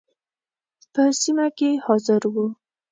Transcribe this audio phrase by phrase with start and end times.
[0.93, 2.45] په سیمه کې حاضر وو.